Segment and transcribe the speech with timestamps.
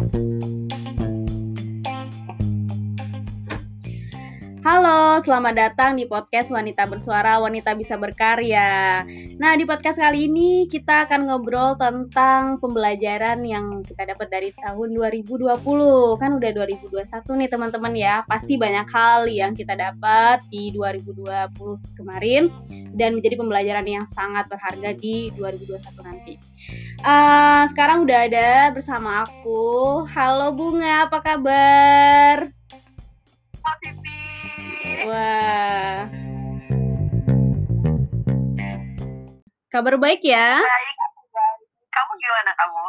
[0.00, 0.39] you
[4.70, 9.02] Halo, selamat datang di podcast Wanita Bersuara, Wanita Bisa Berkarya.
[9.34, 14.94] Nah, di podcast kali ini kita akan ngobrol tentang pembelajaran yang kita dapat dari tahun
[14.94, 15.58] 2020.
[16.22, 16.86] Kan udah 2021
[17.42, 18.22] nih teman-teman ya.
[18.30, 21.18] Pasti banyak hal yang kita dapat di 2020
[21.98, 22.46] kemarin
[22.94, 26.38] dan menjadi pembelajaran yang sangat berharga di 2021 nanti.
[27.02, 30.06] Uh, sekarang udah ada bersama aku.
[30.14, 32.54] Halo Bunga, apa kabar?
[33.60, 33.90] Halo
[35.04, 36.08] Wah.
[39.70, 40.64] Kabar baik ya?
[40.64, 40.96] Baik,
[41.90, 42.84] Kamu gimana kamu?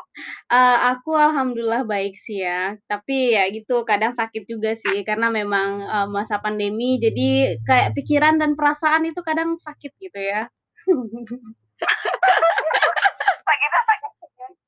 [0.51, 2.79] Uh, aku alhamdulillah baik sih ya.
[2.87, 8.39] Tapi ya gitu, kadang sakit juga sih karena memang uh, masa pandemi jadi kayak pikiran
[8.39, 10.47] dan perasaan itu kadang sakit gitu ya.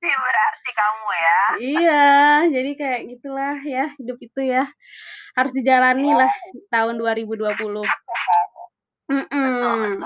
[0.04, 1.40] Sih berarti kamu ya.
[1.64, 2.08] Iya,
[2.52, 4.68] jadi kayak gitulah ya hidup itu ya
[5.32, 6.28] harus dijalani lah
[6.68, 7.88] tahun 2020.
[9.08, 10.04] Mm -mm.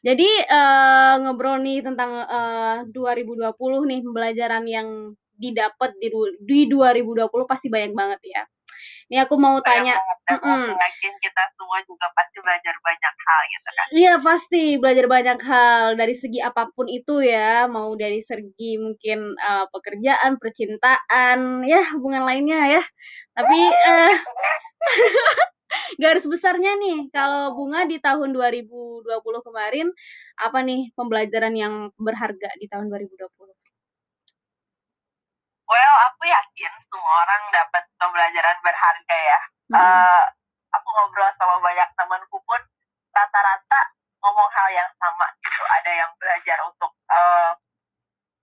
[0.00, 3.52] Jadi uh, ngobrol nih tentang uh, 2020
[3.92, 4.88] nih pembelajaran yang
[5.36, 6.08] didapat di,
[6.40, 8.42] di 2020 pasti banyak banget ya.
[9.06, 9.94] Ini aku mau tanya.
[10.26, 10.74] mm -mm.
[11.22, 13.86] kita semua juga pasti belajar banyak hal gitu kan.
[13.94, 19.38] Iya pasti belajar banyak hal dari segi apa pun itu ya, mau dari segi mungkin
[19.38, 22.82] uh, pekerjaan, percintaan, ya hubungan lainnya ya.
[23.38, 24.14] Tapi uh,
[26.02, 29.06] garis besarnya nih, kalau Bunga di tahun 2020
[29.46, 29.86] kemarin
[30.42, 33.65] apa nih pembelajaran yang berharga di tahun 2020?
[35.66, 39.40] Well, aku yakin semua orang dapat pembelajaran berharga ya.
[39.66, 39.74] Hmm.
[39.82, 40.24] Uh,
[40.70, 42.60] aku ngobrol sama banyak temanku pun
[43.10, 43.80] rata-rata
[44.22, 45.62] ngomong hal yang sama gitu.
[45.66, 47.50] Ada yang belajar untuk uh,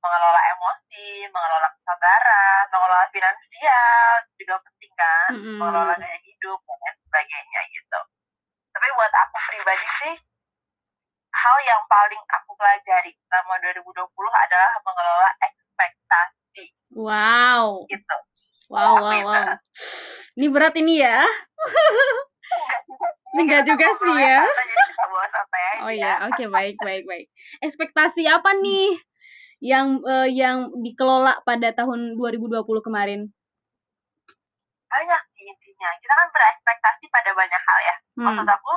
[0.04, 5.58] mengelola emosi, mengelola kesabaran, mengelola finansial juga penting kan, hmm.
[5.64, 8.00] mengelola gaya hidup dan sebagainya gitu.
[8.76, 10.16] Tapi buat aku pribadi sih
[11.34, 14.06] hal yang paling aku pelajari selama 2020
[14.44, 16.66] adalah mengelola ekspektasi
[17.14, 17.86] Wow.
[17.86, 18.18] Gitu.
[18.74, 19.54] Wow, wow, wow.
[20.34, 21.22] Ini berat ini ya.
[23.38, 24.42] Enggak juga sih ya.
[25.84, 27.28] Oh iya, oke okay, baik, baik, baik.
[27.62, 28.98] Ekspektasi apa nih
[29.62, 33.30] yang uh, yang dikelola pada tahun 2020 kemarin?
[34.90, 35.90] Banyak sih intinya.
[36.02, 37.96] Kita kan berekspektasi pada banyak hal ya.
[38.18, 38.26] Hmm.
[38.30, 38.74] Maksud aku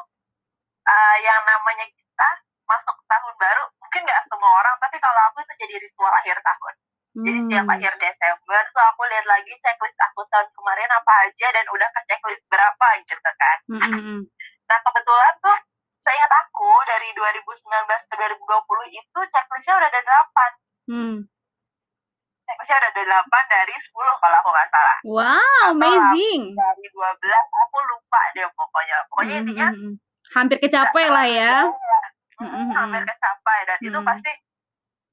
[0.88, 2.28] uh, yang namanya kita
[2.66, 6.74] masuk tahun baru, mungkin nggak semua orang, tapi kalau aku itu jadi ritual akhir tahun.
[7.16, 7.74] Jadi setiap hmm.
[7.80, 12.00] akhir Desember tuh aku lihat lagi checklist aku tahun kemarin apa aja dan udah ke
[12.12, 13.56] checklist berapa gitu kan.
[13.72, 13.80] Hmm.
[13.80, 14.20] hmm, hmm.
[14.68, 15.58] nah kebetulan tuh
[16.04, 17.48] saya ingat aku dari 2019
[17.88, 20.92] ke 2020 itu checklistnya udah ada 8.
[20.92, 21.16] Hmm.
[22.44, 24.98] Checklistnya udah ada 8 dari 10 kalau aku nggak salah.
[25.08, 26.42] Wow, Atau amazing.
[26.52, 28.96] Dari 12 aku lupa deh pokoknya.
[29.08, 29.42] Pokoknya hmm.
[29.42, 29.66] intinya
[30.36, 31.54] hampir kecapai lah ya.
[32.76, 33.88] Hampir kecapai dan hmm.
[33.88, 34.32] itu pasti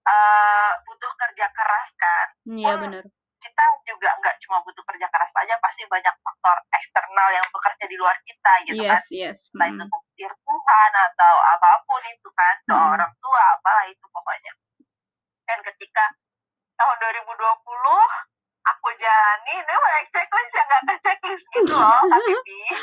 [0.08, 2.28] uh, butuh kerja keras kan.
[2.48, 3.06] Iya benar.
[3.44, 8.00] kita juga nggak cuma butuh kerja keras saja pasti banyak faktor eksternal yang bekerja di
[8.00, 9.12] luar kita gitu yes, kan.
[9.12, 9.38] Yes.
[9.52, 10.16] entah mm.
[10.16, 12.96] itu Tuhan atau apa pun itu kan mm.
[12.96, 14.54] orang tua apalah itu pokoknya.
[15.44, 16.16] Dan ketika
[16.80, 17.36] tahun 2020
[18.64, 22.34] aku jalani ini banyak checklist yang nggak ke checklist gitu loh tapi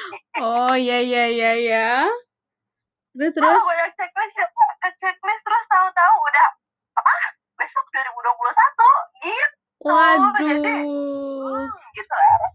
[0.45, 1.91] oh iya iya iya ya
[3.17, 3.49] terus terus?
[3.49, 4.09] oh, banyak checklist
[8.05, 9.59] 2021 gitu.
[9.81, 10.33] Waduh.
[10.44, 11.65] jadi hmm,
[11.97, 12.15] gitu.
[12.15, 12.50] Lah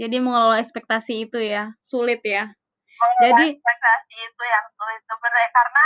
[0.00, 2.48] jadi mengelola ekspektasi itu ya sulit ya.
[2.48, 5.84] Mengelola jadi ekspektasi itu yang sulit sebenarnya karena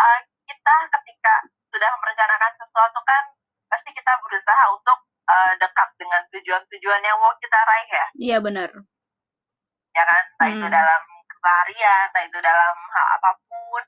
[0.00, 1.34] uh, kita ketika
[1.68, 3.24] sudah merencanakan sesuatu kan
[3.68, 4.98] pasti kita berusaha untuk
[5.28, 8.06] uh, dekat dengan tujuan-tujuan yang mau kita raih ya.
[8.16, 8.70] Iya benar.
[9.92, 10.24] Ya kan?
[10.38, 10.56] Entah hmm.
[10.56, 13.82] itu dalam keseharian entah itu dalam hal apa pun.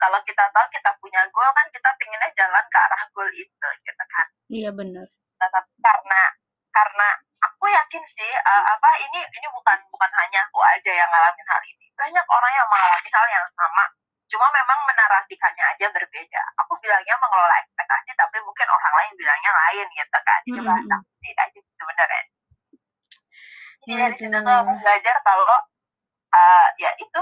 [0.00, 0.90] Kalau kita tahu kita
[4.50, 5.06] iya benar.
[5.38, 6.20] Nah, tapi karena
[6.70, 7.08] karena
[7.40, 11.62] aku yakin sih uh, apa ini ini bukan bukan hanya aku aja yang ngalamin hal
[11.64, 11.86] ini.
[11.96, 13.84] Banyak orang yang mengalami hal yang sama
[14.30, 16.42] cuma memang menarasikannya aja berbeda.
[16.66, 20.40] Aku bilangnya mengelola ekspektasi tapi mungkin orang lain bilangnya lain gitu kan.
[20.46, 21.42] Itu bahasa mm -hmm.
[21.46, 22.22] aja sebenarnya
[23.88, 25.58] jadi dari situ tuh aku belajar kalau
[26.36, 27.20] uh, ya itu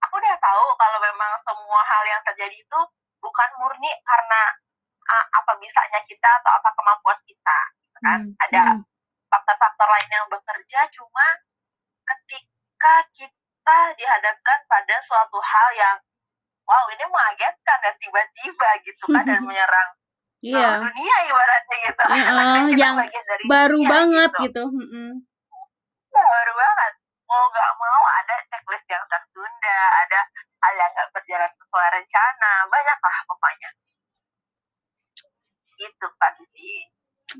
[0.00, 2.80] aku udah tahu kalau memang semua hal yang terjadi itu
[3.20, 4.42] bukan murni karena
[5.08, 8.44] uh, apa bisanya kita atau apa kemampuan kita gitu kan hmm.
[8.48, 8.82] ada hmm.
[9.32, 9.94] faktor-faktor hmm.
[9.96, 11.26] lain yang bekerja cuma
[12.04, 15.96] ketika kita dihadapkan pada suatu hal yang
[16.68, 19.90] wow ini mengagetkan dan tiba-tiba gitu kan dan menyerang
[20.38, 20.86] Seluruh Iya.
[20.86, 22.02] dunia ibaratnya gitu.
[22.06, 24.46] Heeh, kita yang bagian dari baru dunia banget gitu.
[24.46, 25.10] gitu, mhm.
[26.14, 26.92] Iya, baru banget.
[27.26, 30.20] Mau nggak mau ada checklist yang tertunda, ada
[30.62, 33.70] hal yang nggak berjalan sesuai rencana, banyak lah pokoknya.
[35.78, 36.72] Itu Kak Didi.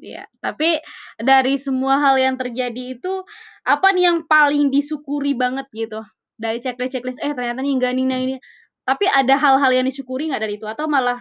[0.05, 0.79] Iya, tapi
[1.17, 3.25] dari semua hal yang terjadi itu,
[3.65, 6.05] apa nih yang paling disyukuri banget gitu?
[6.37, 8.37] Dari checklist-checklist, eh ternyata nih enggak nih, nah ini.
[8.85, 10.69] Tapi ada hal-hal yang disyukuri nggak dari itu?
[10.69, 11.19] Atau malah,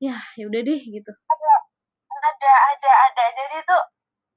[0.00, 1.12] ya ya udah deh gitu?
[1.12, 1.52] Ada,
[2.08, 3.24] ada, ada, ada.
[3.36, 3.76] Jadi itu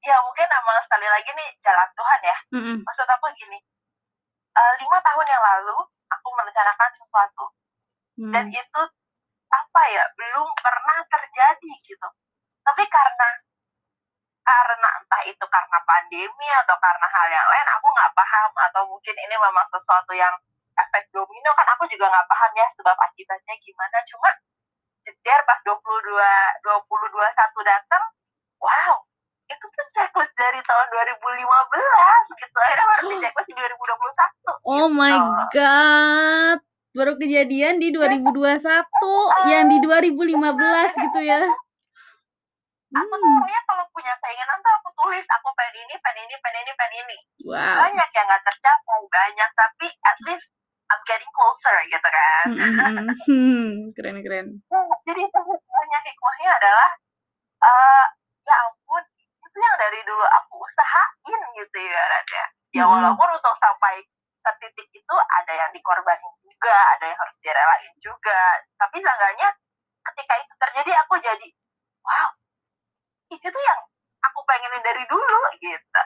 [0.04, 2.38] ya mungkin emang sekali lagi nih jalan Tuhan ya.
[2.60, 2.75] Mhm.
[2.83, 3.57] Maksud aku gini,
[4.60, 5.77] eh, lima tahun yang lalu
[6.12, 7.45] aku merencanakan sesuatu
[8.30, 8.54] dan Hmm.
[8.54, 8.81] itu
[9.53, 12.07] apa ya belum pernah terjadi gitu.
[12.63, 13.29] Tapi karena
[14.44, 19.15] karena entah itu karena pandemi atau karena hal yang lain aku nggak paham atau mungkin
[19.15, 20.35] ini memang sesuatu yang
[20.75, 24.29] efek domino kan aku juga nggak paham ya sebab akibatnya gimana cuma
[25.07, 25.79] jeder pas 22
[26.59, 28.03] 2021 datang
[28.59, 28.95] wow
[29.47, 31.39] itu tuh checklist dari tahun 2015
[32.44, 35.59] gitu akhirnya baru di checklist di 2021 Oh my gitu.
[35.59, 36.59] god.
[36.94, 38.54] Baru kejadian di 2021,
[39.50, 41.42] yang di 2015 gitu ya.
[42.94, 43.66] aku tuh Hmm.
[43.66, 47.18] kalau punya keinginan tuh aku tulis aku pengen ini pengen ini pengen ini pengen ini
[47.42, 47.81] Wow.
[47.81, 50.54] banyak yang nggak tercapai banyak tapi at least
[50.94, 53.07] I'm getting closer gitu kan Mhm, mhm.
[53.25, 54.48] Hmm, keren keren.
[54.69, 56.89] Nah, jadi itu hikmahnya adalah
[57.66, 58.06] eh
[58.46, 59.04] ya ampun
[59.42, 62.46] itu yang dari dulu aku usahain gitu ya ya
[62.78, 62.94] ya Mhm.
[62.94, 64.06] walaupun untuk sampai
[64.44, 68.42] ke titik itu ada yang dikorbanin juga ada yang harus direlain juga
[68.75, 69.50] tapi seenggaknya
[70.04, 71.48] ketika itu terjadi aku jadi
[72.04, 72.30] wow
[73.31, 73.80] ini tuh yang
[74.22, 76.01] aku pengenin dari dulu gitu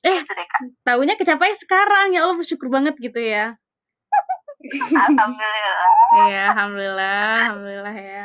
[0.00, 0.16] Eh.
[0.24, 3.52] gitu deh kak Tahunya kecapai sekarang, ya Allah bersyukur banget gitu ya.
[4.96, 5.92] alhamdulillah
[6.24, 8.24] Iya, alhamdulillah, alhamdulillah ya.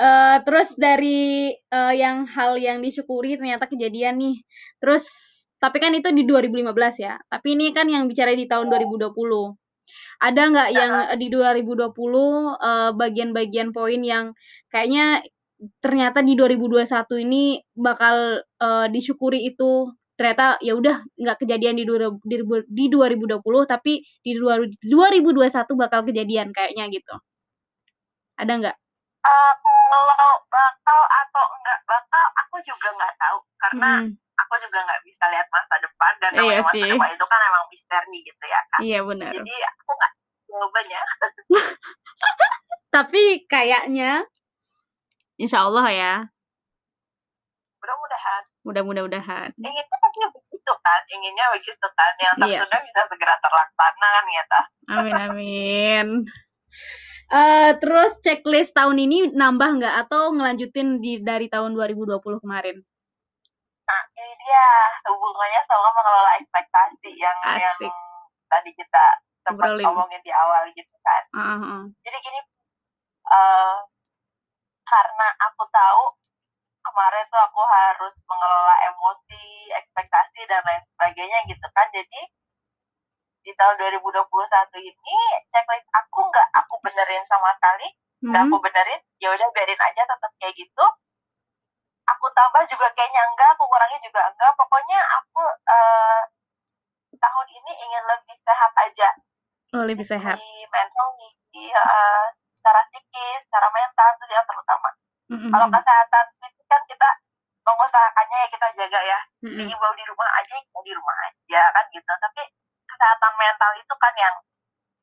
[0.00, 4.36] Eh, terus dari eh, yang hal yang disyukuri ternyata kejadian nih.
[4.80, 5.04] Terus
[5.62, 7.14] tapi kan itu di 2015 ya.
[7.30, 9.54] Tapi ini kan yang bicara di tahun 2020.
[10.18, 10.92] Ada nggak yang
[11.22, 14.34] di 2020 eh, bagian-bagian poin yang
[14.74, 15.22] kayaknya
[15.78, 22.18] ternyata di 2021 ini bakal eh, disyukuri itu ternyata ya udah nggak kejadian di, dua-
[22.26, 22.36] di,
[22.66, 23.38] di 2020
[23.70, 27.14] tapi di dua- 2021 bakal kejadian kayaknya gitu.
[28.34, 28.76] Ada nggak?
[29.22, 34.08] Eh, kalau bakal atau enggak bakal aku juga nggak tahu karena Mm,
[34.52, 36.84] aku juga nggak bisa lihat masa depan dan Iya masa sih.
[36.84, 39.32] depan itu kan emang misteri gitu ya kan iya benar.
[39.32, 40.12] jadi aku nggak
[40.46, 41.00] jawabannya
[42.92, 44.28] Tapi kayaknya
[45.40, 46.14] Insya Allah ya,
[47.80, 49.48] mudah-mudahan mudah-mudahan.
[49.56, 52.60] inginnya pasti begitu kan inginnya begitu kan yang Iya.
[52.60, 54.60] tertunda bisa segera terlaksana kan gitu
[54.92, 56.08] Amin amin.
[57.32, 62.76] Eh terus checklist tahun ini nambah nggak atau ngelanjutin di dari tahun 2020 kemarin?
[63.92, 64.66] Nah ini dia
[65.12, 67.92] hubungannya sama mengelola ekspektasi yang yang Asik.
[68.48, 69.04] tadi kita
[69.44, 71.84] sempat ngomongin di awal gitu kan ah, ah.
[72.00, 72.40] jadi gini
[73.32, 73.76] eh
[74.82, 76.02] karena aku tahu
[76.82, 81.86] kemarin tuh aku harus mengelola emosi, ekspektasi dan lain sebagainya gitu kan.
[81.94, 82.20] Jadi
[83.42, 84.22] di tahun 2021
[84.78, 85.16] ini
[85.50, 87.88] checklist aku nggak aku benerin sama sekali,
[88.22, 90.84] nggak Hmm, aku benerin, ya udah biarin aja tetap kayak gitu.
[92.22, 94.54] Aku tambah juga kayaknya enggak, aku kurangi juga enggak.
[94.54, 96.22] Pokoknya aku eh,
[97.18, 99.10] tahun ini ingin lebih sehat aja
[99.74, 100.38] Oh lebih sehat.
[100.38, 101.18] di mental
[101.50, 102.24] di eh,
[102.62, 104.88] secara psikis, secara mental itu yang terutama.
[105.34, 107.10] Mm, mm, Kalau kesehatan fisik kan kita
[107.66, 109.18] mengusahakannya ya kita jaga ya.
[109.42, 109.58] mm, mm.
[109.66, 112.06] Diimbau di rumah aja, ya di rumah aja kan gitu.
[112.06, 112.42] Tapi
[112.86, 114.34] kesehatan mental itu kan yang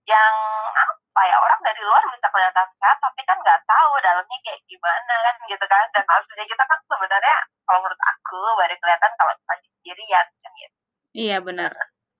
[0.09, 0.35] yang
[0.73, 5.15] apa ya orang dari luar bisa kelihatan sehat tapi kan nggak tahu dalamnya kayak gimana
[5.21, 7.37] kan gitu kan dan aslinya kita kan sebenarnya
[7.69, 10.75] kalau menurut aku baru kelihatan kalau kita lagi sendirian kan gitu.
[11.13, 11.71] Iya benar.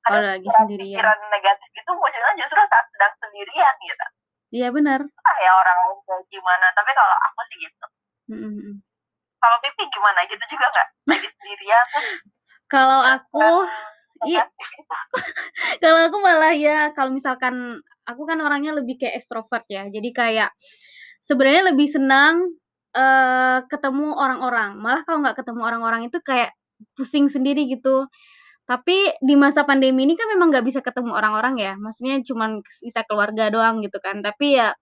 [0.06, 0.94] Kalau lagi sendirian.
[0.94, 4.08] pikiran negatif itu munculnya justru saat sedang sendirian gitu.
[4.54, 5.00] Iya benar.
[5.42, 7.86] Ya orang kayak gimana tapi kalau aku sih gitu.
[8.30, 8.76] Mm, mm, mm.
[9.40, 13.66] Kalau pipi gimana gitu juga nggak lagi sendirian terus Kalau aku
[14.26, 14.44] Iya.
[14.48, 14.88] negatif.
[15.84, 19.88] kalau aku malah ya kalau misalkan aku kan orangnya lebih kayak ekstrovert ya.
[19.88, 20.52] Jadi kayak
[21.24, 22.36] sebenarnya lebih senang
[22.96, 24.80] eh ketemu orang-orang.
[24.82, 26.52] Malah kalau nggak ketemu orang-orang itu kayak
[26.98, 28.08] pusing sendiri gitu.
[28.70, 31.74] Tapi di masa pandemi ini kan memang nggak bisa ketemu orang-orang ya.
[31.80, 34.22] Maksudnya cuman bisa keluarga doang gitu kan.
[34.26, 34.74] Tapi ya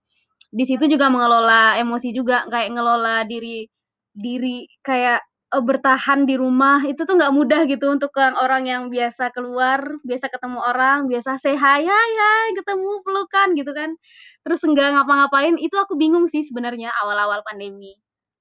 [0.51, 2.45] di situ juga mengelola emosi juga.
[2.51, 3.67] Kayak ngelola diri
[4.15, 5.21] diri kayak
[5.53, 10.27] eh, bertahan di rumah itu tuh nggak mudah gitu untuk orang yang biasa keluar, biasa
[10.33, 13.95] ketemu orang, biasa hi, hai, hai, ketemu pelukan gitu kan.
[14.43, 17.95] Terus nggak ngapa-ngapain, itu aku bingung sih sebenarnya awal-awal pandemi.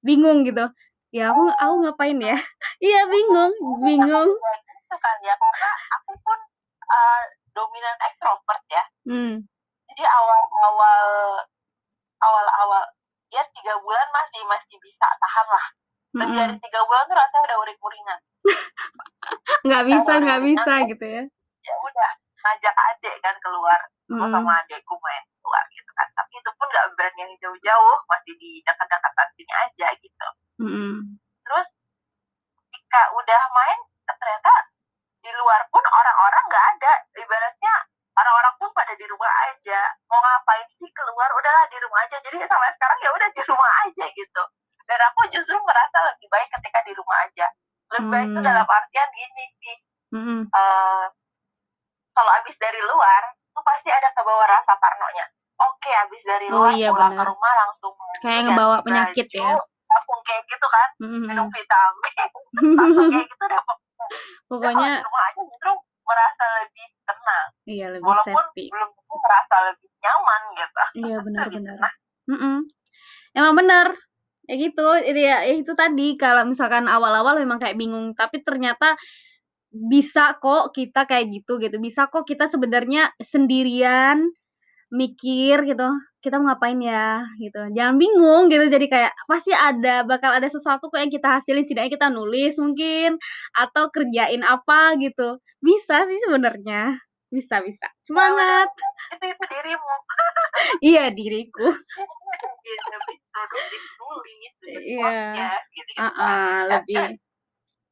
[0.05, 0.63] bingung gitu
[1.15, 2.35] ya aku aku ngapain ya
[2.87, 4.29] iya bingung bingung
[4.87, 6.39] itu kan ya karena aku pun
[6.87, 7.21] uh,
[7.55, 9.35] dominan ekstrovert ya hmm.
[9.87, 11.05] jadi awal-awal
[12.19, 12.83] awal-awal
[13.31, 15.65] ya tiga bulan masih masih bisa tahan lah
[16.15, 16.39] lebih mm -hmm.
[16.39, 18.19] dari tiga bulan tuh rasanya udah uring-uringan.
[19.67, 21.23] Nggak bisa nggak bisa gitu ya.
[21.67, 22.11] Ya udah
[22.47, 23.79] ngajak adik kan keluar.
[24.07, 24.31] Mm -hmm.
[24.31, 26.07] sama adikku main keluar gitu kan.
[26.15, 30.27] Tapi itu pun nggak berani yang jauh-jauh masih di dekat-dekat sini aja gitu.
[30.63, 30.93] Mm -hmm.
[31.43, 31.67] terus
[32.71, 34.53] ketika udah main ternyata
[35.19, 36.93] di luar pun orang-orang nggak ada.
[37.19, 37.73] Ibaratnya
[38.15, 39.79] orang-orang pun pada di rumah aja.
[40.07, 41.27] Mau ngapain sih keluar?
[41.35, 42.15] Udahlah di rumah aja.
[42.23, 44.43] Jadi sampai sekarang ya udah di rumah aja gitu
[44.87, 47.47] dan aku justru merasa lebih baik ketika di rumah aja
[47.93, 48.13] lebih hmm.
[48.15, 48.47] baik itu hmm.
[48.47, 49.77] dalam artian gini sih
[50.15, 50.41] hmm.
[50.51, 51.05] uh,
[52.15, 53.21] kalau abis dari luar
[53.53, 55.25] tuh pasti ada ke bawah rasa parnonya
[55.59, 57.23] oke abis dari oh luar oh, iya, pulang bener.
[57.23, 59.51] ke rumah langsung kayak ngebawa penyakit baju, ya
[59.87, 61.23] langsung kayak gitu kan hmm.
[61.31, 62.15] minum vitamin
[62.79, 63.61] langsung kayak gitu deh
[64.47, 65.71] pokoknya ya, rumah aja justru
[66.07, 68.71] merasa lebih tenang iya lebih walaupun safety.
[68.71, 71.77] belum merasa lebih nyaman gitu iya benar-benar
[72.27, 72.57] mm -mm.
[73.35, 73.87] emang benar
[74.47, 78.95] ya gitu itu ya, ya itu tadi kalau misalkan awal-awal memang kayak bingung tapi ternyata
[79.71, 81.77] bisa kok kita kayak gitu gitu.
[81.77, 84.31] Bisa kok kita sebenarnya sendirian
[84.93, 85.89] mikir gitu
[86.23, 87.23] kita mau ngapain ya?
[87.39, 87.61] gitu.
[87.75, 91.91] Jangan bingung gitu jadi kayak pasti ada bakal ada sesuatu kok yang kita hasilin setidaknya
[91.99, 93.19] kita nulis mungkin
[93.55, 95.39] atau kerjain apa gitu.
[95.63, 96.97] Bisa sih sebenarnya
[97.27, 97.87] bisa bisa.
[98.03, 98.69] Semangat!
[99.15, 99.95] Itu itu dirimu.
[100.81, 101.69] Iya diriku.
[103.29, 104.53] Produktif nulis
[104.83, 105.53] iya.
[105.69, 107.21] gitu, uh -uh, lebih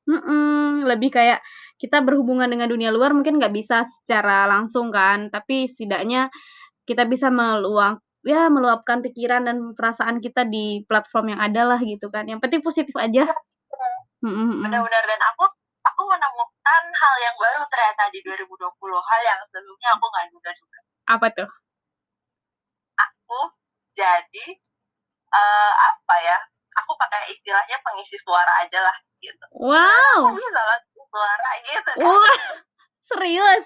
[0.09, 1.45] mm -mm, lebih kayak
[1.77, 6.33] kita berhubungan dengan dunia luar mungkin nggak bisa secara langsung kan tapi setidaknya
[6.89, 12.09] kita bisa meluang ya meluapkan pikiran dan perasaan kita di platform yang ada lah gitu
[12.09, 12.25] kan.
[12.25, 13.29] Yang penting positif aja.
[14.25, 15.45] Benar-benar dan aku
[16.75, 18.59] menemukan hal yang baru ternyata di 2020
[18.99, 21.49] hal yang sebelumnya aku nggak duga juga apa tuh?
[22.99, 23.39] Aku
[23.95, 24.47] jadi
[25.31, 26.37] uh, apa ya
[26.75, 29.45] aku pakai istilahnya pengisi suara aja lah gitu.
[29.55, 30.33] Wow!
[30.33, 30.63] Aku bisa
[31.07, 31.79] suara gitu.
[31.95, 32.39] Kan wah
[32.99, 33.65] serius?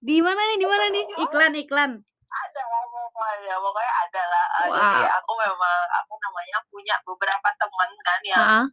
[0.00, 1.04] Di mana nih di mana nih?
[1.28, 1.92] Iklan iklan.
[2.26, 4.46] Ada lah pokoknya pokoknya ada lah.
[4.56, 4.72] Wow.
[4.72, 8.66] jadi aku memang aku namanya punya beberapa teman kan yang uh -huh.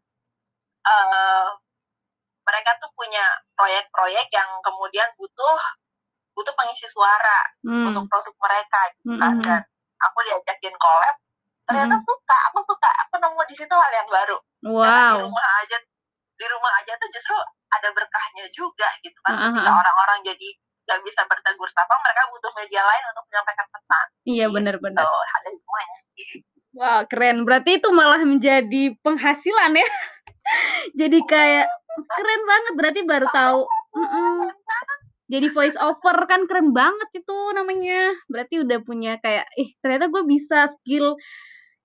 [0.87, 1.47] uh,
[2.43, 3.23] mereka tuh punya
[3.55, 5.59] proyek-proyek yang kemudian butuh
[6.33, 7.93] butuh pengisi suara hmm.
[7.93, 9.43] untuk produk mereka gitu kan hmm.
[9.45, 9.61] dan
[10.01, 11.15] aku diajakin collab
[11.63, 12.03] ternyata hmm.
[12.03, 15.15] suka aku suka aku nemu di situ hal yang baru wow.
[15.15, 15.77] di rumah aja
[16.33, 17.37] di rumah aja tuh justru
[17.71, 19.45] ada berkahnya juga gitu kan uh -huh.
[19.53, 20.49] ketika orang-orang jadi
[20.83, 24.55] nggak bisa bertegur sapa mereka butuh media lain untuk menyampaikan pesan iya gitu.
[24.59, 25.97] benar-benar semuanya
[26.75, 29.89] wow keren berarti itu malah menjadi penghasilan ya
[30.99, 33.61] jadi kayak keren banget berarti baru tahu.
[33.93, 34.37] Mm -mm.
[35.31, 38.13] jadi voice over kan keren banget itu namanya.
[38.29, 41.17] Berarti udah punya kayak ih ternyata gue bisa skill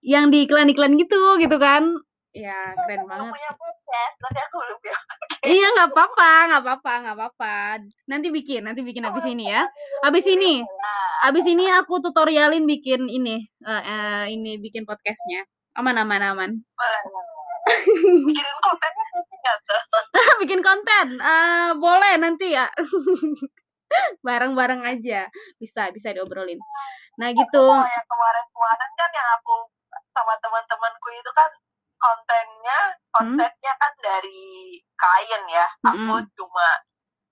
[0.05, 1.97] yang di iklan-iklan gitu gitu kan?
[2.37, 3.33] Ya keren banget.
[3.35, 4.79] punya podcast tapi aku belum
[5.49, 7.57] iya nggak apa-apa nggak apa-apa nggak apa-apa.
[8.11, 9.65] Nanti bikin nanti bikin habis ini ya.
[10.05, 10.61] Habis ini
[11.25, 15.47] habis ini aku tutorialin bikin ini uh, uh, ini bikin podcastnya.
[15.79, 16.50] Aman aman aman
[18.28, 19.04] bikin kontennya
[20.42, 21.06] bikin konten.
[21.20, 22.68] Uh, boleh nanti ya.
[24.26, 25.28] Bareng-bareng aja.
[25.56, 26.60] Bisa bisa diobrolin.
[27.18, 27.64] Nah gitu.
[27.64, 29.54] oh, yang kemarin-kemarin kan yang aku
[30.14, 31.50] sama teman-temanku itu kan
[31.98, 33.82] kontennya kontennya hmm?
[33.82, 35.66] kan dari klien ya.
[35.82, 35.90] Hmm.
[35.94, 36.68] aku cuma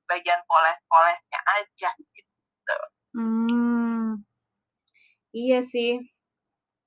[0.06, 2.78] bagian poles-polesnya aja gitu.
[3.16, 4.22] Hmm.
[5.32, 6.02] iya sih.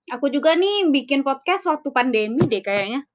[0.09, 3.08] Aku juga nih bikin podcast waktu pandemi deh kayaknya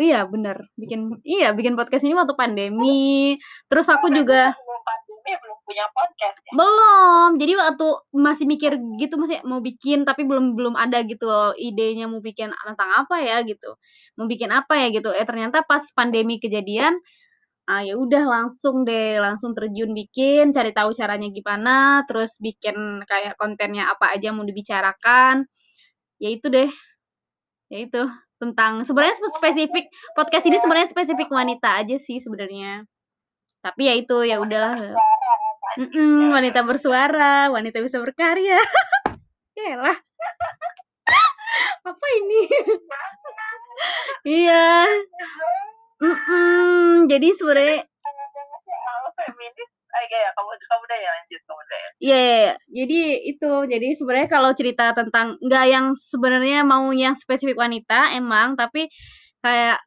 [0.00, 3.36] Iya bener, bikin iya bikin podcast ini waktu pandemi.
[3.68, 4.56] Terus aku juga
[4.86, 6.52] pandemi belum punya podcast ya?
[6.56, 7.28] Belum.
[7.36, 12.08] Jadi waktu masih mikir gitu masih mau bikin tapi belum belum ada gitu loh idenya
[12.08, 13.76] mau bikin tentang apa ya gitu.
[14.16, 15.12] Mau bikin apa ya gitu.
[15.12, 16.96] Eh ternyata pas pandemi kejadian
[17.70, 22.74] ah ya udah langsung deh langsung terjun bikin cari tahu caranya gimana terus bikin
[23.06, 25.46] kayak kontennya apa aja mau dibicarakan
[26.18, 26.70] ya itu deh
[27.70, 28.02] ya itu
[28.42, 29.86] tentang sebenarnya spesifik
[30.18, 32.82] podcast ini sebenarnya spesifik wanita aja sih sebenarnya.
[33.62, 34.98] Tapi ya itu ya udahlah.
[35.78, 37.46] Mm -mm, wanita bersuara.
[37.54, 38.58] wanita bisa berkarya.
[39.52, 39.92] Ya lah
[41.92, 42.42] apa ini?
[44.42, 44.88] Iya.
[46.00, 47.84] Mm -mm, jadi sebenarnya
[49.92, 53.88] lagi ya kamu kamu deh ya lanjut kamu deh Iya, yeah, yeah, jadi itu jadi
[53.94, 58.88] sebenarnya kalau cerita tentang nggak yang sebenarnya maunya spesifik wanita emang tapi
[59.44, 59.78] kayak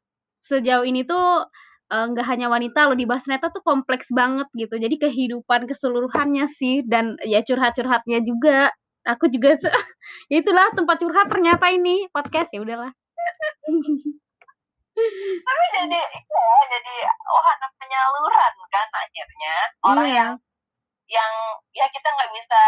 [0.45, 1.49] sejauh ini tuh
[1.89, 4.75] uh, nggak hanya wanita loh dibahas ternyata tuh kompleks banget gitu.
[4.77, 8.69] Jadi kehidupan keseluruhannya sih dan ya curhat-curhatnya juga.
[9.05, 9.57] Aku juga
[10.31, 12.89] ya itulah tempat curhat ternyata ini podcast ya udahlah
[14.95, 16.95] tapi jadi itu ya jadi
[17.27, 19.55] wahana penyaluran kan akhirnya.
[19.83, 20.15] Orang yeah.
[20.15, 20.31] yang
[21.05, 21.31] yang
[21.75, 22.61] ya kita nggak bisa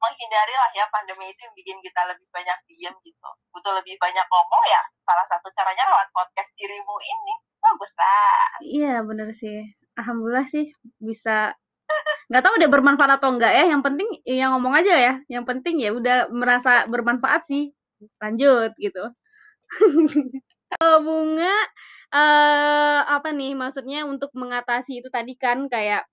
[0.00, 3.30] menghindari lah ya pandemi itu yang bikin kita lebih banyak diem gitu.
[3.52, 7.34] Butuh lebih banyak ngomong ya salah satu caranya lewat podcast dirimu ini.
[7.60, 8.44] Bagus lah.
[8.64, 9.60] Iya bener sih.
[10.00, 11.52] Alhamdulillah sih bisa.
[12.32, 15.14] Nggak tahu udah bermanfaat atau enggak ya yang penting ya ngomong aja ya.
[15.28, 17.76] Yang penting ya udah merasa bermanfaat sih.
[18.16, 19.12] Lanjut gitu
[20.78, 21.54] bunga
[22.14, 26.06] uh, apa nih maksudnya untuk mengatasi itu tadi kan kayak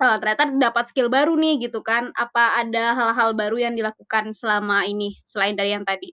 [0.00, 2.10] uh, ternyata dapat skill baru nih gitu kan.
[2.16, 6.10] Apa ada hal-hal baru yang dilakukan selama ini selain dari yang tadi?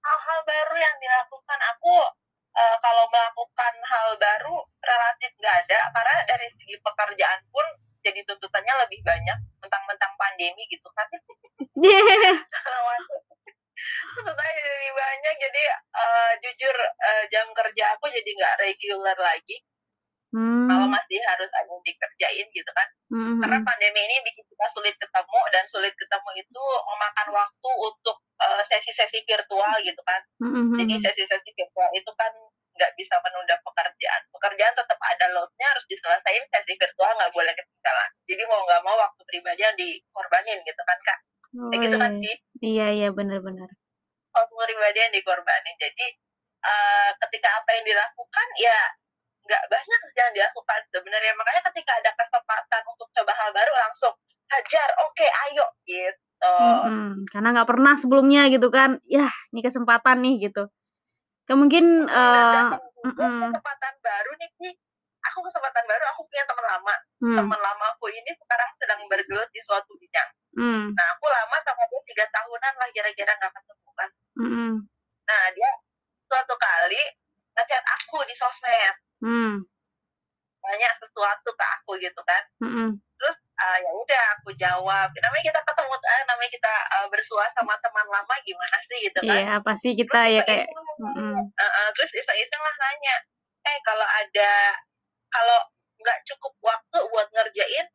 [0.00, 1.96] Hal-hal baru yang dilakukan aku
[2.56, 5.80] uh, kalau melakukan hal baru relatif nggak ada.
[5.92, 7.66] Karena dari segi pekerjaan pun
[8.00, 11.08] jadi tuntutannya lebih banyak mentang-mentang pandemi gitu kan.
[11.76, 13.26] Yeah.
[14.16, 15.62] Tuntutannya lebih banyak jadi
[15.94, 19.56] uh, jujur uh, jam kerja aku jadi nggak regular lagi
[20.32, 20.68] hmm.
[20.68, 23.38] kalau masih harus ada yang dikerjain gitu kan hmm.
[23.44, 28.16] karena pandemi ini bikin kita sulit ketemu dan sulit ketemu itu memakan waktu untuk
[28.68, 30.76] sesi-sesi uh, virtual gitu kan hmm.
[30.84, 32.32] jadi sesi-sesi virtual itu kan
[32.76, 38.10] nggak bisa menunda pekerjaan pekerjaan tetap ada loadnya harus diselesaikan sesi virtual nggak boleh ketinggalan
[38.28, 41.18] jadi mau nggak mau waktu pribadi yang dikorbanin gitu kan kak
[41.52, 43.70] ya gitu kan sih iya iya benar-benar
[44.36, 45.76] waktu pribadi yang dikorbanin.
[45.80, 46.06] Jadi
[46.60, 48.78] uh, ketika apa yang dilakukan ya
[49.46, 51.32] nggak banyak yang dilakukan sebenarnya.
[51.38, 54.12] Makanya ketika ada kesempatan untuk coba hal baru langsung
[54.52, 56.14] hajar oke okay, ayo gitu.
[56.36, 57.32] Mm-hmm.
[57.32, 59.00] karena nggak pernah sebelumnya gitu kan.
[59.08, 60.68] Ya ini kesempatan nih gitu.
[61.46, 64.70] Kemungkin uh, kesempatan baru nih Ki.
[65.32, 66.94] Aku kesempatan baru, aku punya teman lama.
[67.22, 67.36] Hmm.
[67.42, 70.28] Teman lama aku ini sekarang sedang bergelut di suatu bidang.
[70.56, 70.92] Hmm.
[70.92, 74.10] Nah, aku lama sama dia tiga tahunan lah kira-kira nggak ketemu kan.
[74.38, 74.74] Hmm.
[75.26, 75.70] Nah, dia
[76.26, 77.02] suatu kali
[77.56, 78.94] ngechat aku di sosmed.
[79.24, 79.64] Hmm.
[80.62, 82.42] Banyak sesuatu ke aku gitu kan.
[82.62, 82.90] Hmm.
[83.16, 87.74] Terus uh, ya udah aku jawab namanya kita ketemu uh, namanya kita uh, bersua sama
[87.80, 90.66] teman lama gimana sih gitu kan iya pasti kita terus ya kayak
[91.00, 93.16] uh, uh, terus iseng-iseng lah nanya
[93.66, 94.52] eh kalau ada
[95.30, 95.60] kalau
[95.96, 97.86] nggak cukup waktu buat ngerjain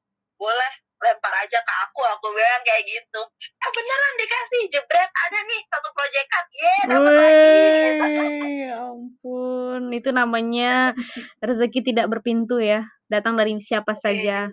[0.41, 2.01] boleh lempar aja ke aku.
[2.17, 3.21] Aku bilang kayak gitu.
[3.41, 5.09] Eh beneran dikasih jebret?
[5.09, 6.45] Ada nih satu proyekan.
[6.53, 8.51] Ye dapat lagi.
[8.61, 9.81] Ya ampun.
[9.93, 10.93] Itu namanya
[11.41, 12.85] rezeki tidak berpintu ya.
[13.09, 14.49] Datang dari siapa saja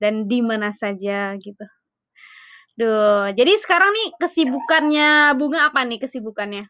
[0.00, 1.64] dan di mana saja gitu.
[2.78, 6.62] Duh, jadi sekarang nih kesibukannya Bunga apa nih kesibukannya?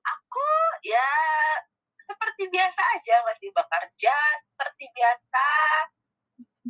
[0.00, 0.48] Aku
[0.88, 1.12] ya
[2.26, 4.16] seperti biasa aja masih bekerja
[4.50, 5.46] seperti biasa.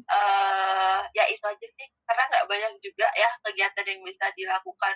[0.07, 4.95] Uh, ya itu aja sih karena nggak banyak juga ya kegiatan yang bisa dilakukan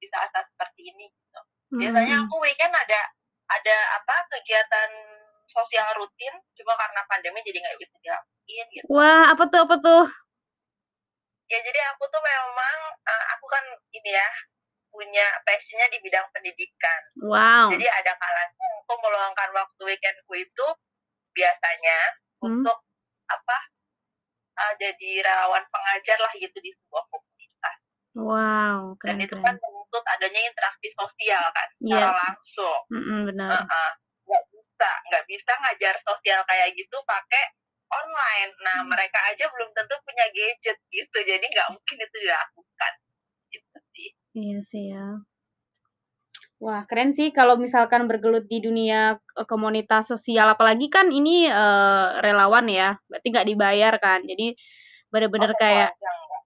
[0.00, 1.12] di saat-saat seperti ini.
[1.12, 1.40] Gitu.
[1.76, 2.24] Biasanya hmm.
[2.24, 3.00] aku weekend ada
[3.52, 4.90] ada apa kegiatan
[5.44, 10.04] sosial rutin cuma karena pandemi jadi nggak bisa dilakuin gitu wah apa tuh apa tuh
[11.52, 14.28] ya jadi aku tuh memang uh, aku kan ini ya
[14.92, 17.00] punya passionnya di bidang pendidikan.
[17.24, 17.72] Wow.
[17.72, 20.66] Jadi ada kalanya aku meluangkan waktu weekendku itu
[21.32, 21.98] biasanya
[22.44, 22.44] hmm.
[22.44, 22.78] untuk
[23.26, 23.58] apa
[24.60, 27.76] uh, jadi relawan pengajar lah gitu di sebuah komunitas.
[28.12, 31.96] Wow keren, dan itu kan menuntut adanya interaksi sosial kan yeah.
[31.96, 32.80] secara langsung.
[32.92, 33.48] Mm -hmm, benar.
[33.48, 33.92] Uh -uh
[34.82, 37.54] bisa nggak bisa ngajar sosial kayak gitu pakai
[37.94, 38.50] online.
[38.66, 38.90] Nah hmm.
[38.90, 42.92] mereka aja belum tentu punya gadget gitu jadi nggak mungkin itu dilakukan
[44.38, 45.22] iya sih ya
[46.62, 52.22] Wah, keren sih kalau misalkan bergelut di dunia eh, komunitas sosial, apalagi kan ini uh,
[52.22, 54.22] relawan ya, berarti nggak dibayar kan.
[54.22, 54.54] Jadi
[55.10, 55.90] benar-benar oh, kayak,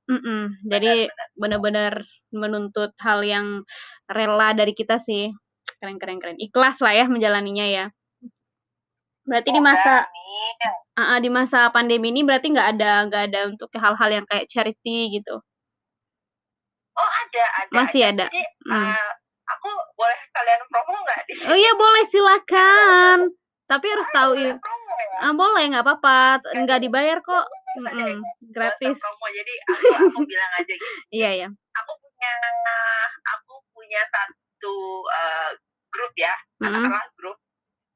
[0.08, 2.00] mm -mm, jadi benar-benar
[2.32, 3.60] menuntut hal yang
[4.08, 5.28] rela dari kita sih.
[5.84, 6.40] Keren, keren, keren.
[6.40, 7.84] Ikhlas lah ya menjalaninya ya.
[9.28, 10.08] Berarti di masa
[10.96, 15.20] uh, di masa pandemi ini berarti nggak ada nggak ada untuk hal-hal yang kayak charity
[15.20, 15.44] gitu?
[16.96, 17.72] Oh ada ada.
[17.72, 18.26] Masih ada.
[18.32, 18.72] Jadi, hmm.
[18.72, 19.10] uh,
[19.56, 23.18] aku boleh sekalian promo nggak di Oh iya boleh silakan.
[23.66, 24.54] Tapi harus tahu ya.
[25.20, 27.46] Ah, boleh nggak apa-apa, nggak dibayar kok.
[27.76, 28.96] Mm gratis.
[28.96, 30.86] Promo jadi aku, aku bilang aja gitu.
[31.12, 31.48] iya ya.
[31.84, 32.32] Aku punya
[33.36, 35.50] aku punya satu uh,
[35.92, 37.18] grup ya, katakanlah mm -hmm.
[37.20, 37.36] grup.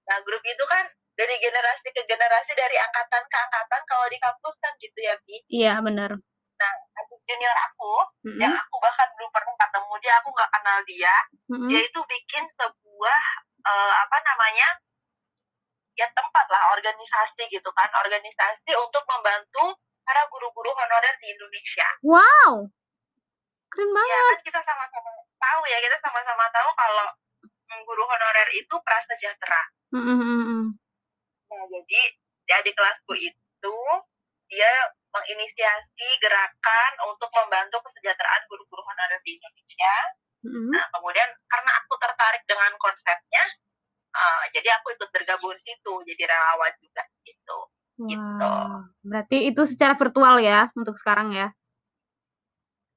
[0.04, 0.84] Nah grup itu kan
[1.20, 5.36] dari generasi ke generasi dari angkatan ke angkatan kalau di kampus kan gitu ya Bi
[5.52, 6.16] iya benar
[6.60, 8.40] nah adik junior aku mm -hmm.
[8.44, 11.14] yang aku bahkan belum pernah ketemu dia aku nggak kenal dia
[11.48, 11.68] mm -hmm.
[11.72, 13.22] dia itu bikin sebuah
[13.64, 14.68] uh, apa namanya
[15.96, 22.68] ya tempat lah organisasi gitu kan organisasi untuk membantu para guru-guru honorer di Indonesia wow
[23.72, 27.08] keren banget ya kan kita sama-sama tahu ya kita sama-sama tahu kalau
[27.88, 29.62] guru honorer itu prasejahtera
[29.96, 30.62] mm -hmm.
[31.48, 32.00] nah jadi
[32.44, 33.76] di adik kelasku itu
[34.50, 34.72] dia
[35.10, 39.94] menginisiasi gerakan untuk membantu kesejahteraan guru-guru honorer di Indonesia.
[40.46, 40.70] Mm-hmm.
[40.74, 43.44] Nah, kemudian karena aku tertarik dengan konsepnya,
[44.14, 47.58] uh, jadi aku ikut bergabung di situ, jadi relawan juga gitu.
[48.00, 48.08] Wow.
[48.08, 48.54] Gitu.
[49.06, 51.50] Berarti itu secara virtual ya untuk sekarang ya?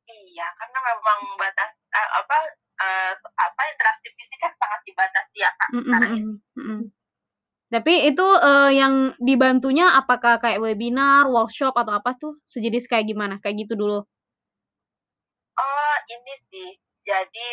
[0.07, 2.37] Iya, karena memang batas uh, apa
[2.81, 5.85] uh, apa interaksi fisik kan sangat dibatasi ya kak mm-hmm.
[5.89, 6.11] sekarang.
[6.57, 6.81] Mm-hmm.
[7.73, 12.37] Tapi itu uh, yang dibantunya apakah kayak webinar, workshop atau apa tuh?
[12.45, 13.41] Sejenis kayak gimana?
[13.41, 14.05] Kayak gitu dulu.
[15.57, 16.69] Oh, ini sih.
[17.01, 17.49] Jadi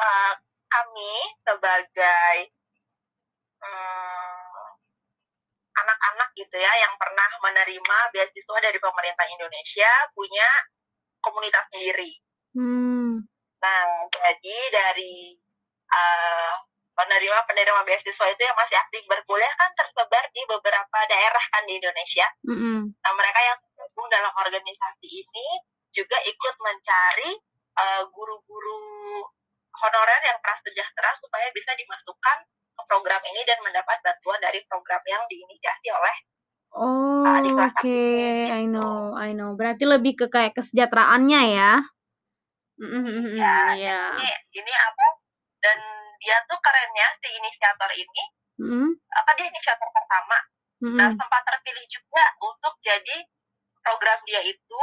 [0.00, 0.32] uh,
[0.72, 2.48] kami sebagai
[3.66, 4.78] anak
[5.76, 10.48] anak-anak gitu ya yang pernah menerima beasiswa dari pemerintah Indonesia punya
[11.20, 12.16] komunitas sendiri.
[12.56, 13.20] Hmm.
[13.60, 15.36] Nah, jadi dari
[16.96, 21.76] uh, penerima-penerima beasiswa itu yang masih aktif berkuliah kan tersebar di beberapa daerah kan di
[21.76, 22.26] Indonesia.
[22.48, 22.78] Mm -hmm.
[23.04, 25.48] Nah mereka yang tergabung dalam organisasi ini
[25.92, 27.32] juga ikut mencari
[27.76, 28.80] eh, guru-guru
[29.20, 29.24] uh,
[29.76, 35.24] honorer yang prasejahtera supaya bisa dimasukkan ke program ini dan mendapat bantuan dari program yang
[35.28, 36.16] diinisiasi oleh
[36.76, 38.52] Oh, uh, oke, okay.
[38.52, 38.76] I gitu.
[38.76, 39.56] know, I know.
[39.56, 41.72] Berarti lebih ke kayak kesejahteraannya ya?
[42.76, 43.32] Mm -hmm.
[43.32, 44.12] Ya, yeah.
[44.12, 44.28] ini,
[44.60, 45.06] ini apa?
[45.64, 45.78] Dan
[46.26, 48.22] dia tuh kerennya si inisiator ini
[48.58, 48.90] mm.
[49.14, 50.38] apa dia inisiator pertama
[50.82, 50.96] mm.
[50.98, 53.22] nah sempat terpilih juga untuk jadi
[53.86, 54.82] program dia itu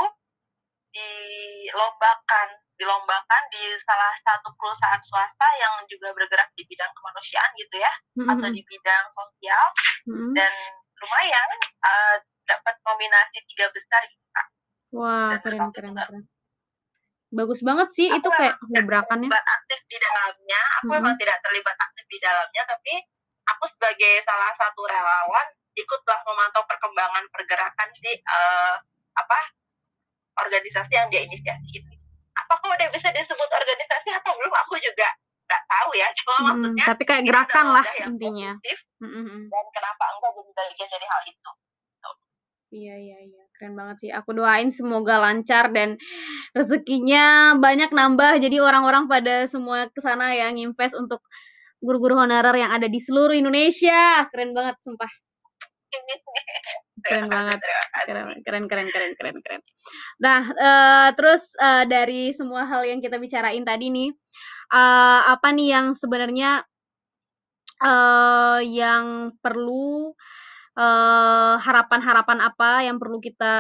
[0.96, 2.48] dilombakan
[2.80, 8.32] dilombakan di salah satu perusahaan swasta yang juga bergerak di bidang kemanusiaan gitu ya mm-hmm.
[8.34, 9.64] atau di bidang sosial
[10.10, 10.32] mm-hmm.
[10.38, 10.54] dan
[11.02, 11.50] lumayan
[11.84, 14.48] uh, dapat nominasi tiga besar gitu kak.
[14.94, 16.24] Wah keren keren keren
[17.34, 20.62] bagus banget sih aku itu kayak gebrakannya terlibat aktif di dalamnya.
[20.80, 20.96] Aku hmm.
[21.02, 22.94] memang tidak terlibat aktif di dalamnya tapi
[23.50, 28.78] aku sebagai salah satu relawan ikutlah memantau perkembangan pergerakan si uh,
[29.18, 29.40] apa
[30.46, 31.98] organisasi yang dia inisiasi ini
[32.38, 35.10] apakah udah bisa disebut organisasi atau belum aku juga
[35.50, 36.08] nggak tahu ya.
[36.18, 38.52] Cuma hmm, maksudnya tapi kayak gerakan lah intinya.
[38.62, 39.50] positif, hmm.
[39.50, 41.52] dan kenapa enggak jadi bagian dari hal itu
[42.74, 44.10] Iya iya iya, keren banget sih.
[44.10, 45.94] Aku doain semoga lancar dan
[46.58, 48.42] rezekinya banyak nambah.
[48.42, 51.22] Jadi orang-orang pada semua ke sana yang invest untuk
[51.78, 54.26] guru-guru honorer yang ada di seluruh Indonesia.
[54.34, 55.12] Keren banget sumpah.
[57.06, 57.62] Keren banget.
[58.10, 59.62] Keren keren keren keren keren keren.
[60.18, 64.10] Nah, uh, terus uh, dari semua hal yang kita bicarain tadi nih,
[64.74, 66.66] uh, apa nih yang sebenarnya
[67.86, 70.18] uh, yang perlu
[70.78, 71.62] harapan
[72.02, 73.54] harapan-harapan apa yang perlu kita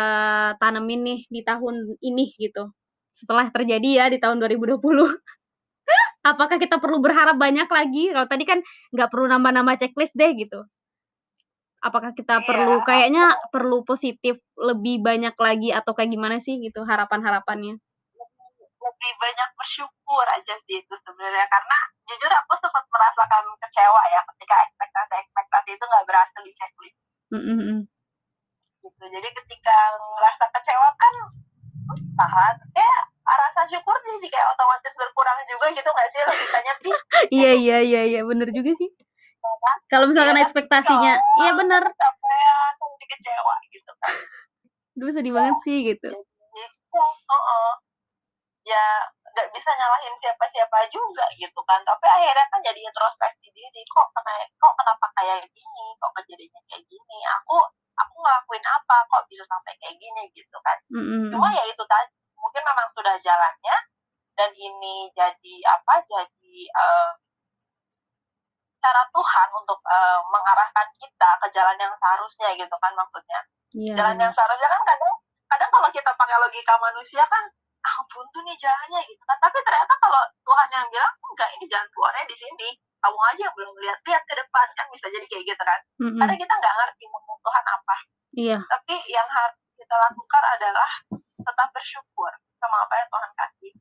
[0.57, 2.73] tanemin nih di tahun ini gitu,
[3.13, 5.07] setelah terjadi ya di tahun 2020.
[6.23, 8.03] Apakah kita perlu berharap banyak lagi?
[8.13, 8.59] Kalau tadi kan
[8.95, 10.63] nggak perlu nambah-nambah checklist deh gitu.
[11.87, 13.23] Apakah kita Iya, perlu kayaknya
[13.53, 14.35] perlu positif
[14.69, 17.75] lebih banyak lagi atau kayak gimana sih gitu harapan-harapannya?
[18.83, 21.77] Lebih banyak bersyukur aja sih itu sebenarnya, karena
[22.11, 26.97] jujur aku sempat merasakan kecewa ya ketika ekspektasi-ekspektasi itu nggak berhasil di checklist.
[27.33, 27.87] Mm-hmm.
[28.83, 29.05] gitu.
[29.07, 31.15] Jadi ketika ngerasa kecewa kan
[32.19, 32.55] tahan.
[32.75, 36.21] Kayak rasa syukur jadi kayak otomatis berkurang juga gitu nggak sih?
[36.27, 36.73] Logikanya
[37.31, 38.19] iya iya iya iya.
[38.27, 38.89] Bener juga sih.
[39.43, 39.77] Ya kan?
[39.91, 41.83] kalau misalkan ya, ekspektasinya iya bener.
[41.83, 44.13] capean jadi kecewa gitu kan.
[44.95, 46.07] Duh sedih banget sih gitu.
[46.07, 46.63] Jadi,
[46.95, 47.73] oh, oh.
[48.63, 48.83] Ya
[49.35, 54.47] nggak bisa nyalahin siapa-siapa juga gitu kan tapi akhirnya kan jadi introspeksi diri kok kena
[54.55, 57.59] kok kenapa kayak gini kok kejadiannya kayak gini aku
[57.99, 61.35] aku ngelakuin apa kok bisa sampai kayak gini gitu kan mm-hmm.
[61.35, 63.75] cuma ya itu tadi mungkin memang sudah jalannya
[64.33, 67.11] dan ini jadi apa jadi uh,
[68.83, 73.39] cara Tuhan untuk uh, mengarahkan kita ke jalan yang seharusnya gitu kan maksudnya
[73.75, 73.95] yeah.
[73.95, 75.13] jalan yang seharusnya kan kadang
[75.51, 77.43] kadang kalau kita pakai logika manusia kan
[77.83, 79.37] ah buntu nih jalannya gitu kan.
[79.43, 82.69] Tapi ternyata kalau Tuhan yang bilang enggak ini jalan keluarnya di sini.
[83.03, 84.67] Kamu aja yang belum lihat lihat ke depan.
[84.79, 85.79] Kan bisa jadi kayak gitu kan.
[85.99, 86.19] Mm-hmm.
[86.23, 87.95] karena kita nggak ngerti mau Tuhan apa.
[88.33, 88.57] Iya.
[88.63, 93.73] Tapi yang harus kita lakukan adalah tetap bersyukur sama apa yang Tuhan kasih.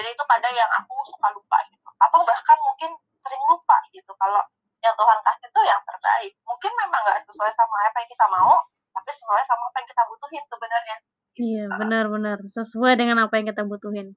[0.00, 1.88] Jadi itu kadang yang aku suka lupa gitu.
[2.00, 4.40] Atau bahkan mungkin sering lupa gitu kalau
[4.80, 6.32] yang Tuhan kasih itu yang terbaik.
[6.48, 8.56] Mungkin memang nggak sesuai sama apa yang kita mau
[8.90, 10.96] tapi sesuai sama apa yang kita butuhin sebenarnya
[11.38, 14.16] iya benar-benar sesuai dengan apa yang kita butuhin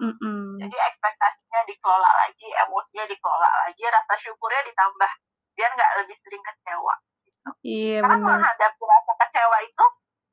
[0.00, 0.42] mm -mm.
[0.62, 5.12] jadi ekspektasinya dikelola lagi emosinya dikelola lagi rasa syukurnya ditambah
[5.58, 6.94] biar nggak lebih sering kecewa
[7.26, 7.50] gitu.
[7.66, 9.84] iya karena benar menghadapi rasa kecewa itu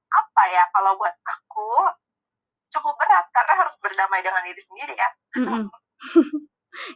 [0.08, 1.72] apa ya kalau buat aku
[2.72, 5.10] cukup berat karena harus berdamai dengan diri sendiri ya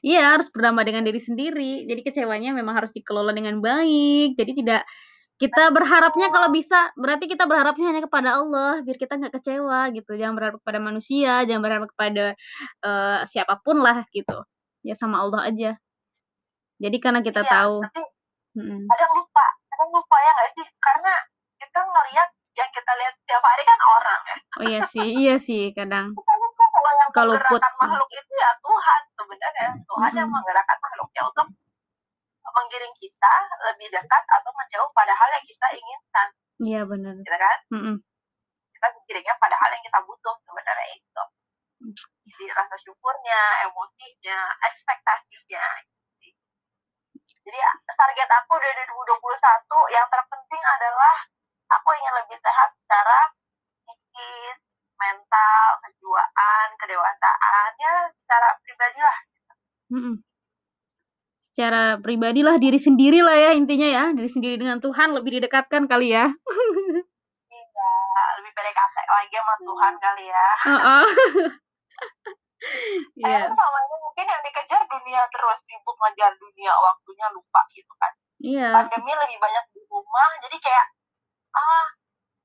[0.05, 1.89] Iya, harus berdamai dengan diri sendiri.
[1.89, 4.37] Jadi kecewanya memang harus dikelola dengan baik.
[4.37, 4.85] Jadi tidak
[5.41, 10.13] kita berharapnya kalau bisa, berarti kita berharapnya hanya kepada Allah, biar kita nggak kecewa gitu.
[10.13, 12.25] Jangan berharap kepada manusia, jangan berharap kepada
[12.85, 14.37] uh, siapa pun lah gitu.
[14.85, 15.81] Ya sama Allah aja.
[16.77, 17.81] Jadi karena kita iya, tahu.
[17.81, 18.01] Tapi
[18.53, 18.85] hmm.
[18.85, 20.67] kadang lupa, kadang lupa ya nggak sih?
[20.77, 21.13] Karena
[21.57, 24.37] kita ngelihat yang kita lihat tiap hari kan orang ya.
[24.37, 26.13] Oh iya sih, iya sih kadang.
[26.21, 29.69] Kita lupa kalau yang menggerakkan makhluk itu ya Tuhan sebenarnya.
[29.89, 30.19] Tuhan -hmm.
[30.21, 31.47] yang menggerakkan makhluknya untuk
[32.55, 33.33] menggiring kita
[33.71, 36.27] lebih dekat atau menjauh pada hal yang kita inginkan.
[36.61, 37.15] Iya benar.
[37.19, 37.57] Gitu kan?
[37.73, 37.95] Mm -mm.
[38.75, 41.23] Kita menggiringnya pada hal yang kita butuh sebenarnya itu.
[42.29, 45.65] Jadi rasa syukurnya, emosinya, ekspektasinya.
[47.41, 47.57] Jadi
[47.89, 49.17] target aku dari 2021
[49.89, 51.15] yang terpenting adalah
[51.73, 53.33] aku ingin lebih sehat secara
[53.81, 54.61] psikis,
[54.93, 59.19] mental, kejiwaan, kedewasaan, ya secara pribadi lah.
[59.89, 60.30] Mm -mm
[61.51, 65.83] secara pribadi lah diri sendiri lah ya intinya ya diri sendiri dengan Tuhan lebih didekatkan
[65.83, 66.31] kali ya
[67.51, 67.91] iya
[68.39, 71.05] lebih PDKT lagi sama Tuhan kali ya uh -uh.
[73.19, 73.51] yeah.
[73.51, 78.71] sama ini mungkin yang dikejar dunia terus sibuk ngejar dunia waktunya lupa gitu kan iya
[78.71, 78.71] yeah.
[78.71, 80.85] pandemi lebih banyak di rumah jadi kayak
[81.51, 81.85] ah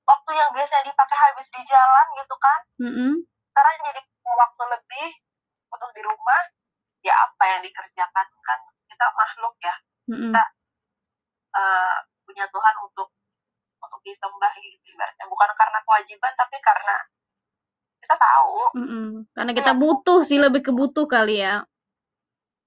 [0.02, 3.12] waktu yang biasa dipakai habis di jalan gitu kan mm -hmm.
[3.54, 5.08] sekarang jadi waktu lebih
[5.70, 6.42] untuk di rumah
[7.06, 8.60] ya apa yang dikerjakan kan
[8.96, 9.74] kita makhluk ya.
[10.06, 10.32] Mm-hmm.
[10.32, 10.42] kita
[11.52, 13.08] uh, punya Tuhan untuk
[13.76, 15.28] untuk disembah gitu ibaratnya.
[15.28, 16.96] Bukan karena kewajiban tapi karena
[18.00, 18.80] kita tahu.
[18.80, 19.08] Mm-hmm.
[19.36, 21.60] karena kita ya, butuh sih lebih kebutuh kali ya.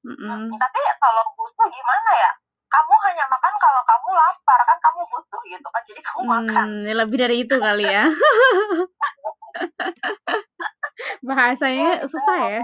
[0.05, 0.55] Mm-hmm.
[0.55, 2.31] tapi kalau butuh gimana ya?
[2.69, 6.67] Kamu hanya makan kalau kamu lapar kan kamu butuh gitu kan jadi kamu hmm, makan.
[6.85, 8.05] lebih dari itu kali ya.
[11.27, 12.63] Bahasanya susah ya.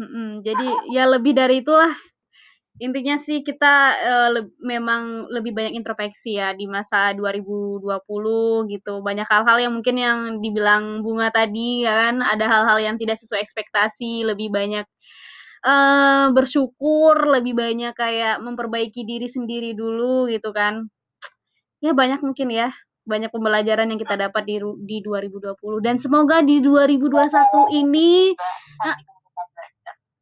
[0.00, 1.92] Mm-mm, jadi ya lebih dari itulah
[2.82, 7.86] intinya sih kita uh, le memang lebih banyak introspeksi ya di masa 2020
[8.74, 8.94] gitu.
[8.98, 13.42] Banyak hal-hal yang mungkin yang dibilang Bunga tadi ya kan, ada hal-hal yang tidak sesuai
[13.46, 14.86] ekspektasi, lebih banyak
[15.62, 20.90] uh, bersyukur, lebih banyak kayak memperbaiki diri sendiri dulu gitu kan.
[21.78, 22.74] Ya banyak mungkin ya,
[23.06, 28.32] banyak pembelajaran yang kita dapat di di 2020 dan semoga di 2021 ini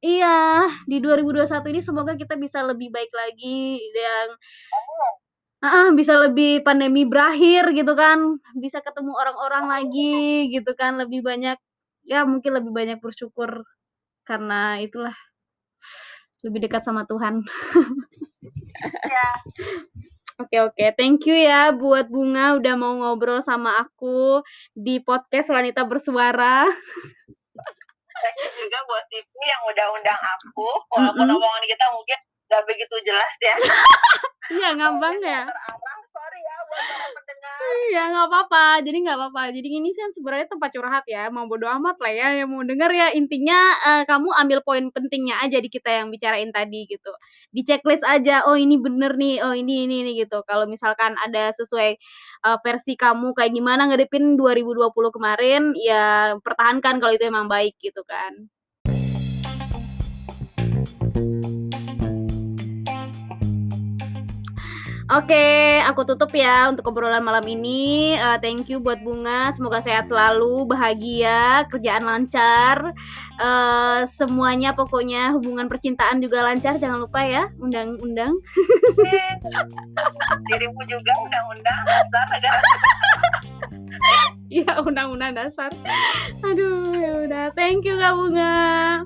[0.03, 4.29] Iya, di 2021 ini semoga kita bisa lebih baik lagi yang
[5.63, 11.55] uh, bisa lebih pandemi berakhir gitu kan, bisa ketemu orang-orang lagi gitu kan, lebih banyak
[12.03, 13.63] ya mungkin lebih banyak bersyukur
[14.27, 15.15] karena itulah
[16.43, 17.47] lebih dekat sama Tuhan.
[18.83, 19.29] Ya.
[20.43, 24.43] Oke oke, thank you ya buat Bunga udah mau ngobrol sama aku
[24.75, 26.67] di podcast Wanita Bersuara
[28.23, 31.43] thank you juga buat TV yang udah undang aku walaupun mm -hmm.
[31.43, 32.19] omongan kita mungkin
[32.53, 33.57] gak begitu jelas ya.
[34.53, 35.49] Iya ngambang ya.
[36.13, 37.57] sorry ya buat para pendengar.
[37.89, 38.67] Iya nggak apa-apa.
[38.85, 39.43] Jadi nggak apa-apa.
[39.55, 41.23] Jadi ini kan sebenarnya tempat curhat ya.
[41.33, 42.29] Mau bodo amat lah ya.
[42.43, 46.51] Yang mau denger ya intinya uh, kamu ambil poin pentingnya aja di kita yang bicarain
[46.53, 47.13] tadi gitu.
[47.49, 50.45] Di checklist aja oh ini bener nih oh ini ini, ini gitu.
[50.45, 51.97] Kalau misalkan ada sesuai
[52.45, 58.05] uh, versi kamu kayak gimana ngadepin 2020 kemarin ya pertahankan kalau itu emang baik gitu
[58.05, 58.53] kan
[65.13, 68.17] Oke, aku tutup ya untuk obrolan malam ini.
[68.17, 69.53] Uh, thank you buat Bunga.
[69.53, 72.97] Semoga sehat selalu, bahagia, kerjaan lancar.
[73.37, 76.81] Uh, semuanya pokoknya hubungan percintaan juga lancar.
[76.81, 78.41] Jangan lupa ya, undang-undang.
[80.49, 82.71] Dirimu juga undang-undang dasar negara.
[84.49, 85.69] Iya, undang-undang dasar.
[86.41, 87.47] Aduh, ya udah.
[87.53, 89.05] Thank you Kak Bunga.